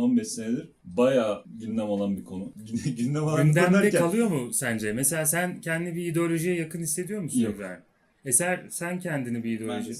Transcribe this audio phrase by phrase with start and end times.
[0.00, 2.52] 10-15 senedir bayağı gündem olan bir konu.
[2.98, 4.92] gündem olan Gündemde derken kalıyor mu sence?
[4.92, 7.54] Mesela sen kendini bir ideolojiye yakın hissediyor musun Yok.
[7.56, 7.80] İbrahim?
[8.24, 9.92] Eser sen kendini bir ideoloji.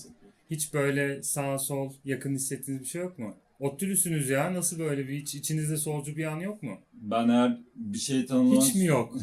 [0.51, 3.35] Hiç böyle sağ sol yakın hissettiğiniz bir şey yok mu?
[3.61, 6.79] Ottülüsünüz ya nasıl böyle bir hiç içinizde solcu bir an yok mu?
[7.03, 9.15] ben eğer bir şey tanımlamak, Hiç mi yok?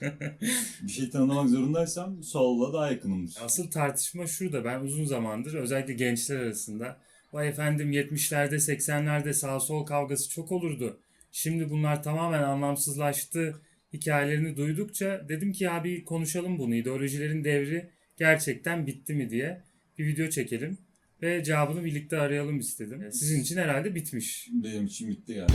[0.82, 3.34] bir şey tanımlamak zorundaysam solla daha yakınımdır.
[3.44, 4.64] Asıl tartışma şurada.
[4.64, 6.96] Ben uzun zamandır özellikle gençler arasında
[7.32, 11.00] vay efendim 70'lerde 80'lerde sağ sol kavgası çok olurdu.
[11.32, 13.60] Şimdi bunlar tamamen anlamsızlaştı
[13.92, 16.74] hikayelerini duydukça dedim ki ya bir konuşalım bunu.
[16.74, 19.62] İdeolojilerin devri gerçekten bitti mi diye
[19.98, 20.78] bir video çekelim
[21.22, 23.12] ve cevabını birlikte arayalım istedim.
[23.12, 24.48] Sizin için herhalde bitmiş.
[24.52, 25.50] Benim için bitti yani.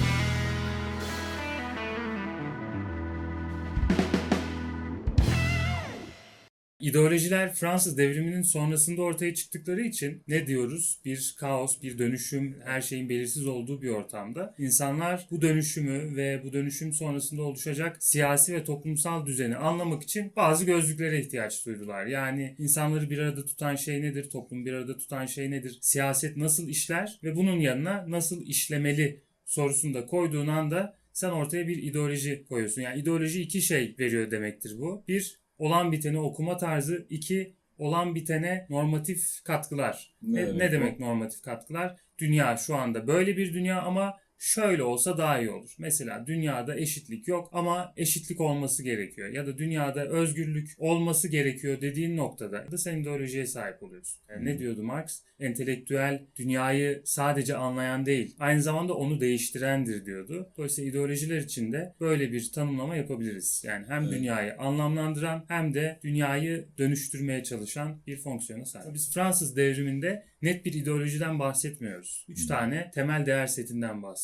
[6.83, 10.99] İdeolojiler Fransız devriminin sonrasında ortaya çıktıkları için ne diyoruz?
[11.05, 16.53] Bir kaos, bir dönüşüm, her şeyin belirsiz olduğu bir ortamda insanlar bu dönüşümü ve bu
[16.53, 22.05] dönüşüm sonrasında oluşacak siyasi ve toplumsal düzeni anlamak için bazı gözlüklere ihtiyaç duydular.
[22.05, 24.29] Yani insanları bir arada tutan şey nedir?
[24.29, 25.77] Toplum bir arada tutan şey nedir?
[25.81, 31.83] Siyaset nasıl işler ve bunun yanına nasıl işlemeli sorusunu da koyduğun anda sen ortaya bir
[31.83, 32.81] ideoloji koyuyorsun.
[32.81, 35.03] Yani ideoloji iki şey veriyor demektir bu.
[35.07, 37.07] Bir, olan biteni okuma tarzı.
[37.09, 40.15] iki olan bitene normatif katkılar.
[40.21, 40.83] Ne Ne, demek ne bu?
[40.83, 41.95] demek normatif katkılar?
[42.17, 45.75] Dünya şu anda böyle bir dünya ama şöyle olsa daha iyi olur.
[45.79, 49.29] Mesela dünyada eşitlik yok ama eşitlik olması gerekiyor.
[49.29, 54.19] Ya da dünyada özgürlük olması gerekiyor dediğin noktada da sen ideolojiye sahip oluyorsun.
[54.29, 55.21] Yani ne diyordu Marx?
[55.39, 60.53] Entelektüel dünyayı sadece anlayan değil, aynı zamanda onu değiştirendir diyordu.
[60.57, 63.63] Dolayısıyla ideolojiler içinde böyle bir tanımlama yapabiliriz.
[63.65, 64.13] Yani hem Evet.
[64.13, 68.93] dünyayı anlamlandıran hem de dünyayı dönüştürmeye çalışan bir fonksiyona sahip.
[68.93, 72.25] Biz Fransız devriminde net bir ideolojiden bahsetmiyoruz.
[72.29, 74.22] Üç tane temel değer setinden bahsediyoruz.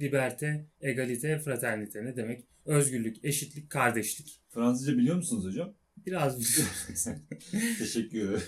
[0.00, 2.44] Liberte, egalite, fraternite ne demek?
[2.64, 4.40] Özgürlük, eşitlik, kardeşlik.
[4.50, 5.74] Fransızca biliyor musunuz hocam?
[6.06, 7.06] Biraz biliyoruz.
[7.78, 8.42] Teşekkür ederim.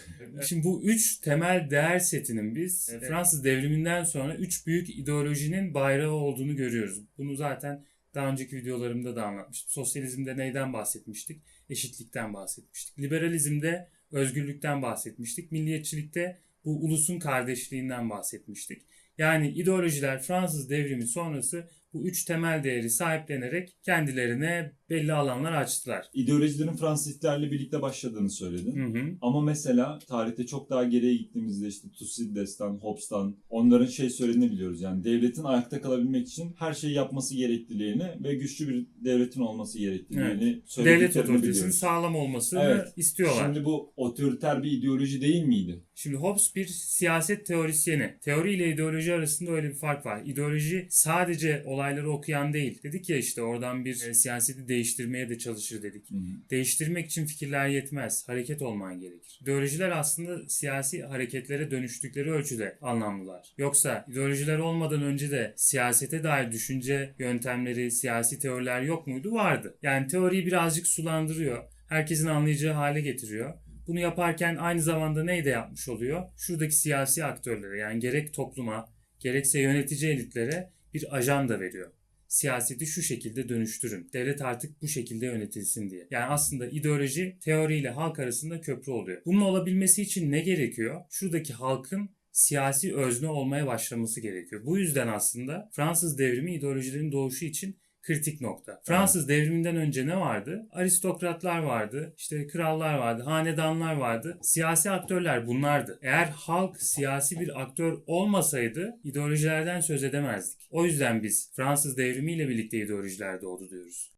[0.48, 6.10] Şimdi bu üç temel değer setinin biz e, Fransız devriminden sonra üç büyük ideolojinin bayrağı
[6.12, 7.02] olduğunu görüyoruz.
[7.18, 9.70] Bunu zaten daha önceki videolarımda da anlatmıştım.
[9.70, 11.42] Sosyalizmde neyden bahsetmiştik?
[11.70, 12.98] Eşitlikten bahsetmiştik.
[12.98, 15.52] Liberalizmde özgürlükten bahsetmiştik.
[15.52, 18.82] Milliyetçilikte bu ulusun kardeşliğinden bahsetmiştik.
[19.18, 26.06] Yani ideolojiler Fransız devrimi sonrası bu üç temel değeri sahiplenerek kendilerine belli alanlar açtılar.
[26.14, 28.76] İdeolojilerin Fransız ihtilaliyle birlikte başladığını söyledin.
[28.76, 29.12] Hı hı.
[29.20, 34.80] Ama mesela tarihte çok daha geriye gittiğimizde işte Thucydides'ten, Hobbes'tan onların şey söylediğini biliyoruz.
[34.80, 40.24] Yani devletin ayakta kalabilmek için her şeyi yapması gerektiğini ve güçlü bir devletin olması gerektiğini
[40.24, 41.78] Devlet söylediklerini otoritesinin biliyoruz.
[41.78, 42.92] sağlam olmasını Evet.
[42.96, 43.36] istiyorlar.
[43.44, 45.82] Şimdi, Şimdi bu otoriter bir ideoloji değil miydi?
[46.14, 48.14] Hobbes bir siyaset teorisyeni.
[48.20, 50.22] Teori ile ideoloji arasında öyle bir fark var.
[50.24, 52.82] İdeoloji sadece olayları okuyan değil.
[52.82, 56.08] Dedik ya işte oradan bir e, siyaseti değiştirmeye de çalışır dedik.
[56.50, 58.28] Değiştirmek için fikirler yetmez.
[58.28, 59.38] Hareket olman gerekir.
[59.42, 63.54] İdeolojiler aslında siyasi hareketlere dönüştükleri ölçüde anlamlılar.
[63.58, 69.32] Yoksa ideolojiler olmadan önce de siyasete dair düşünce yöntemleri, siyasi teoriler yok muydu?
[69.32, 69.78] Vardı.
[69.82, 71.64] Yani teoriyi birazcık sulandırıyor.
[71.88, 73.54] Herkesin anlayacağı hale getiriyor.
[73.86, 76.28] Bunu yaparken aynı zamanda neyi de yapmış oluyor?
[76.36, 81.92] Şuradaki siyasi aktörlere yani gerek topluma gerekse yönetici elitlere bir ajanda veriyor
[82.28, 84.10] siyaseti şu şekilde dönüştürün.
[84.12, 86.06] Devlet artık bu şekilde yönetilsin diye.
[86.10, 89.22] Yani aslında ideoloji teoriyle halk arasında köprü oluyor.
[89.26, 91.04] Bunun olabilmesi için ne gerekiyor?
[91.10, 94.62] Şuradaki halkın siyasi özne olmaya başlaması gerekiyor.
[94.66, 98.80] Bu yüzden aslında Fransız devrimi ideolojilerin doğuşu için kritik nokta.
[98.84, 100.66] Fransız devriminden önce ne vardı?
[100.72, 104.38] Aristokratlar vardı, işte krallar vardı, hanedanlar vardı.
[104.42, 105.98] Siyasi aktörler bunlardı.
[106.02, 110.68] Eğer halk siyasi bir aktör olmasaydı ideolojilerden söz edemezdik.
[110.70, 114.15] O yüzden biz Fransız devrimiyle birlikte ideolojiler doğdu diyoruz.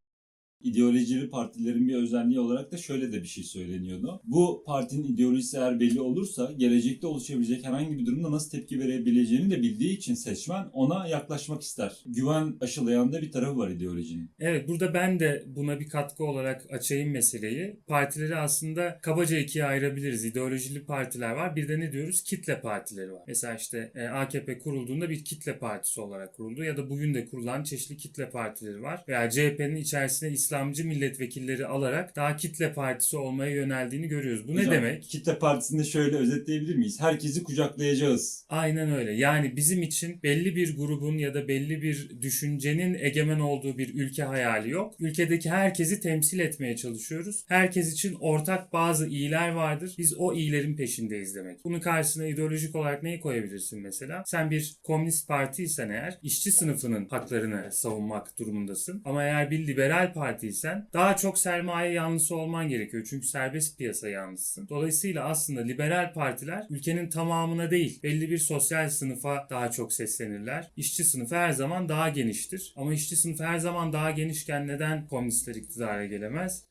[0.61, 4.21] İdeolojili partilerin bir özelliği olarak da şöyle de bir şey söyleniyordu.
[4.25, 9.63] Bu partinin ideolojisi eğer belli olursa gelecekte oluşabilecek herhangi bir durumda nasıl tepki verebileceğini de
[9.63, 11.93] bildiği için seçmen ona yaklaşmak ister.
[12.07, 14.31] Güven aşılayan da bir tarafı var ideolojinin.
[14.41, 17.77] Evet burada ben de buna bir katkı olarak açayım meseleyi.
[17.87, 20.25] Partileri aslında kabaca ikiye ayırabiliriz.
[20.25, 21.57] İdeolojili partiler var.
[21.57, 22.23] Bir de ne diyoruz?
[22.23, 23.23] Kitle partileri var.
[23.27, 27.63] Mesela işte e, AKP kurulduğunda bir kitle partisi olarak kuruldu ya da bugün de kurulan
[27.63, 29.05] çeşitli kitle partileri var.
[29.09, 34.49] Veya CHP'nin içerisine İslamcı milletvekilleri alarak daha kitle partisi olmaya yöneldiğini görüyoruz.
[34.49, 35.03] Bu ne Hocam, demek?
[35.03, 37.01] Kitle Partisi'nde şöyle özetleyebilir miyiz?
[37.01, 38.45] Herkesi kucaklayacağız.
[38.49, 39.13] Aynen öyle.
[39.13, 44.23] Yani bizim için belli bir grubun ya da belli bir düşüncenin egemen olduğu bir ülke
[44.23, 44.95] hayali yok.
[45.01, 47.45] Ülkedeki herkesi temsil etmeye çalışıyoruz.
[47.49, 49.95] Herkes için ortak bazı iyiler vardır.
[49.99, 51.65] Biz o iyilerin peşindeyiz demek.
[51.65, 54.23] Bunun karşısına ideolojik olarak neyi koyabilirsin mesela?
[54.27, 59.03] Sen bir komünist partiysen eğer işçi sınıfının haklarını savunmak durumundasın.
[59.05, 63.07] Ama eğer bir liberal partiysen daha çok sermaye yanlısı olman gerekiyor.
[63.11, 64.69] Çünkü serbest piyasa yanlısısın.
[64.69, 70.71] Dolayısıyla aslında liberal partiler ülkenin tamamına değil belli bir sosyal sınıfa daha çok seslenirler.
[70.77, 72.73] İşçi sınıfı her zaman daha geniştir.
[72.77, 76.65] Ama işçi sınıfı her zaman daha genişken neden komünistler iktidara gelemez?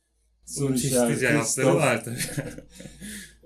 [0.60, 2.16] Bunun çeşitli cevapları var tabii.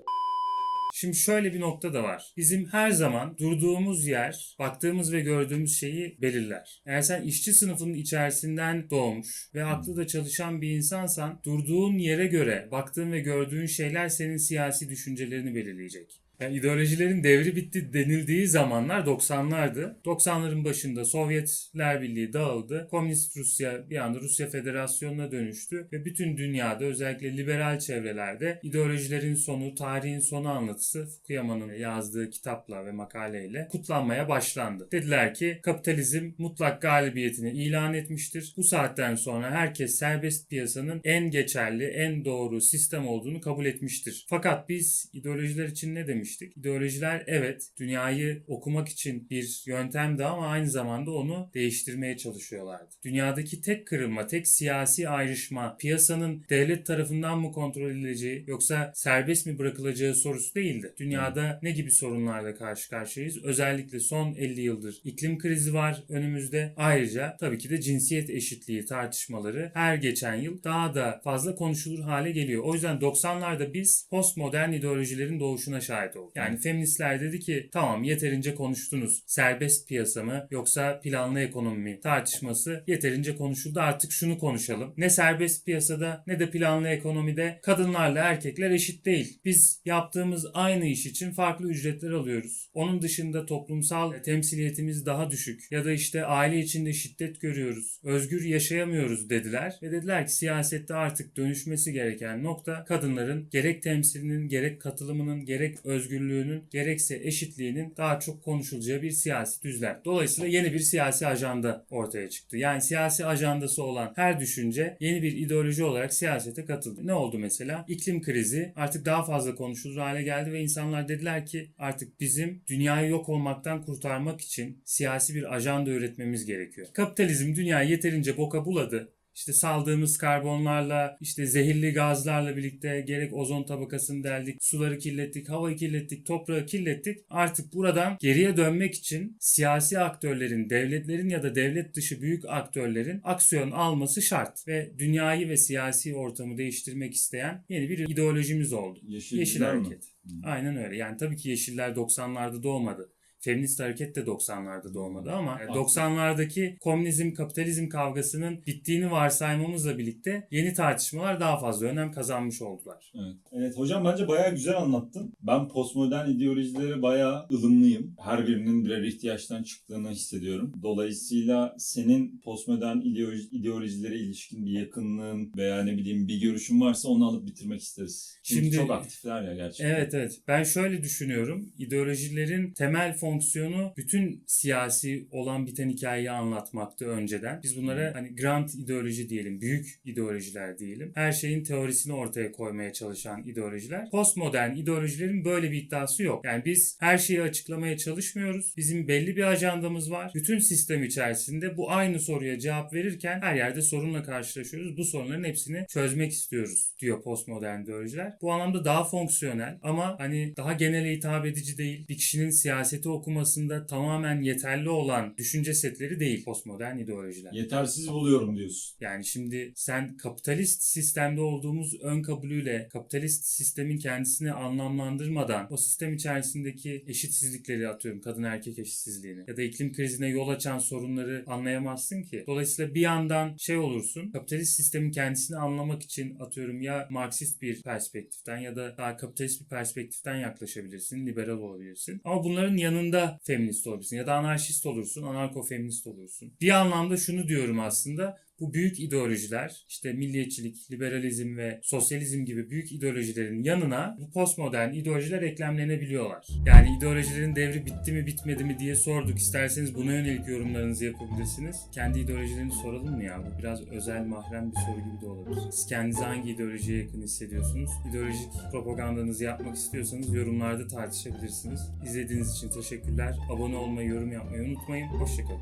[0.95, 2.33] Şimdi şöyle bir nokta da var.
[2.37, 6.81] Bizim her zaman durduğumuz yer, baktığımız ve gördüğümüz şeyi belirler.
[6.85, 12.67] Eğer sen işçi sınıfının içerisinden doğmuş ve aklı da çalışan bir insansan durduğun yere göre
[12.71, 16.22] baktığın ve gördüğün şeyler senin siyasi düşüncelerini belirleyecek.
[16.39, 19.95] Yani ideolojilerin devri bitti denildiği zamanlar 90'lardı.
[20.05, 22.87] 90'ların başında Sovyetler Birliği dağıldı.
[22.91, 29.75] Komünist Rusya bir anda Rusya Federasyonu'na dönüştü ve bütün dünyada özellikle liberal çevrelerde ideolojilerin sonu,
[29.75, 34.87] tarihin sonu anlatısı Fukuyama'nın yazdığı kitapla ve makaleyle kutlanmaya başlandı.
[34.91, 38.53] Dediler ki kapitalizm mutlak galibiyetini ilan etmiştir.
[38.57, 44.25] Bu saatten sonra herkes serbest piyasanın en geçerli, en doğru sistem olduğunu kabul etmiştir.
[44.29, 46.22] Fakat biz ideolojiler için ne demiştik?
[46.55, 52.95] İdeolojiler evet dünyayı okumak için bir yöntemdi ama aynı zamanda onu değiştirmeye çalışıyorlardı.
[53.03, 59.59] Dünyadaki tek kırılma, tek siyasi ayrışma piyasanın devlet tarafından mı kontrol edileceği yoksa serbest mi
[59.59, 60.93] bırakılacağı sorusu değildi.
[60.97, 63.43] Dünyada ne gibi sorunlarla karşı karşıyayız?
[63.43, 66.73] Özellikle son 50 yıldır iklim krizi var önümüzde.
[66.77, 72.31] Ayrıca tabii ki de cinsiyet eşitliği tartışmaları her geçen yıl daha da fazla konuşulur hale
[72.31, 72.63] geliyor.
[72.63, 76.35] O yüzden 90'larda biz postmodern ideolojilerin doğuşuna şahit olduk.
[76.35, 79.23] Yani feministler dedi ki tamam yeterince konuştunuz.
[79.25, 83.79] Serbest piyasa mı yoksa planlı ekonomi mi tartışması yeterince konuşuldu.
[83.79, 84.93] Artık şunu konuşalım.
[84.97, 89.39] Ne serbest piyasada ne de planlı ekonomide kadınlarla erkekler eşit değil.
[89.45, 92.69] Biz yaptığımız aynı iş için farklı ücretler alıyoruz.
[92.73, 97.99] Onun dışında toplumsal temsiliyetimiz daha düşük ya da işte aile içinde şiddet görüyoruz.
[98.03, 104.81] Özgür yaşayamıyoruz dediler ve dediler ki siyasette artık dönüşmesi gereken nokta kadınların gerek temsilinin gerek
[104.81, 110.01] katılımının gerek özgürlüğünün gerekse eşitliğinin daha çok konuşulacağı bir siyasi düzlem.
[110.05, 112.57] Dolayısıyla yeni bir siyasi ajanda ortaya çıktı.
[112.57, 117.07] Yani siyasi ajandası olan her düşünce yeni bir ideoloji olarak siyasete katıldı.
[117.07, 117.85] Ne oldu mesela?
[117.87, 123.09] İklim krizi artık daha fazla konuşulur hale geldi ve insanlar dediler ki artık bizim dünyayı
[123.09, 126.87] yok olmaktan kurtarmak için siyasi bir ajanda üretmemiz gerekiyor.
[126.93, 129.13] Kapitalizm dünyayı yeterince boka buladı.
[129.35, 136.25] İşte saldığımız karbonlarla, işte zehirli gazlarla birlikte gerek ozon tabakasını deldik, suları kirlettik, havayı kirlettik,
[136.25, 137.17] toprağı kirlettik.
[137.29, 143.71] Artık buradan geriye dönmek için siyasi aktörlerin, devletlerin ya da devlet dışı büyük aktörlerin aksiyon
[143.71, 144.67] alması şart.
[144.67, 148.99] Ve dünyayı ve siyasi ortamı değiştirmek isteyen yeni bir ideolojimiz oldu.
[149.03, 149.83] Yeşil, Yeşil Güler mi?
[149.83, 150.03] hareket.
[150.43, 150.95] Aynen öyle.
[150.97, 153.12] Yani tabii ki Yeşiller 90'larda doğmadı.
[153.43, 155.79] Feminist hareket de 90'larda doğmadı ama Haklı.
[155.79, 163.13] 90'lardaki komünizm kapitalizm kavgasının bittiğini varsaymamızla birlikte yeni tartışmalar daha fazla önem kazanmış oldular.
[163.15, 163.35] Evet.
[163.51, 165.33] evet hocam bence bayağı güzel anlattın.
[165.41, 168.15] Ben postmodern ideolojilere bayağı ılımlıyım.
[168.19, 170.73] Her birinin birer ihtiyaçtan çıktığını hissediyorum.
[170.83, 177.27] Dolayısıyla senin postmodern ideoloji, ideolojilere ilişkin bir yakınlığın veya ne bileyim bir görüşün varsa onu
[177.27, 178.37] alıp bitirmek isteriz.
[178.43, 179.95] Çünkü Şimdi- çok aktifler ya gerçekten.
[179.95, 180.39] Evet evet.
[180.47, 181.73] Ben şöyle düşünüyorum.
[181.77, 187.59] İdeolojilerin temel fonksiyonu bütün siyasi olan biten hikayeyi anlatmaktı önceden.
[187.63, 191.11] Biz bunlara hani grand ideoloji diyelim, büyük ideolojiler diyelim.
[191.15, 194.09] Her şeyin teorisini ortaya koymaya çalışan ideolojiler.
[194.09, 196.45] Postmodern ideolojilerin böyle bir iddiası yok.
[196.45, 198.73] Yani biz her şeyi açıklamaya çalışmıyoruz.
[198.77, 200.31] Bizim belli bir ajandamız var.
[200.35, 204.97] Bütün sistem içerisinde bu aynı soruya cevap verirken her yerde sorunla karşılaşıyoruz.
[204.97, 208.33] Bu sorunların hepsini çözmek istiyoruz diyor postmodern ideolojiler.
[208.41, 212.07] Bu anlamda daha fonksiyonel ama hani daha genele hitap edici değil.
[212.09, 217.51] Bir kişinin siyaseti okumasında tamamen yeterli olan düşünce setleri değil postmodern ideolojiler.
[217.53, 218.97] Yetersiz buluyorum diyorsun.
[218.99, 227.03] Yani şimdi sen kapitalist sistemde olduğumuz ön kabulüyle kapitalist sistemin kendisini anlamlandırmadan o sistem içerisindeki
[227.07, 232.43] eşitsizlikleri atıyorum kadın erkek eşitsizliğini ya da iklim krizine yol açan sorunları anlayamazsın ki.
[232.47, 238.57] Dolayısıyla bir yandan şey olursun kapitalist sistemin kendisini anlamak için atıyorum ya Marksist bir perspektiften
[238.57, 242.21] ya da daha kapitalist bir perspektiften yaklaşabilirsin, liberal olabilirsin.
[242.23, 243.12] Ama bunların yanında
[243.43, 246.53] feminist olabilirsin ya da anarşist olursun, anarko-feminist olursun.
[246.61, 252.91] Bir anlamda şunu diyorum aslında bu büyük ideolojiler işte milliyetçilik, liberalizm ve sosyalizm gibi büyük
[252.91, 256.47] ideolojilerin yanına bu postmodern ideolojiler eklemlenebiliyorlar.
[256.65, 259.37] Yani ideolojilerin devri bitti mi bitmedi mi diye sorduk.
[259.37, 261.77] İsterseniz buna yönelik yorumlarınızı yapabilirsiniz.
[261.91, 263.43] Kendi ideolojilerini soralım mı ya?
[263.45, 265.61] Bu biraz özel mahrem bir soru gibi de olabilir.
[265.71, 267.91] Siz kendinizi hangi ideolojiye yakın hissediyorsunuz?
[268.09, 271.81] İdeolojik propagandanızı yapmak istiyorsanız yorumlarda tartışabilirsiniz.
[272.05, 273.35] İzlediğiniz için teşekkürler.
[273.51, 275.07] Abone olmayı, yorum yapmayı unutmayın.
[275.07, 275.61] Hoşçakalın.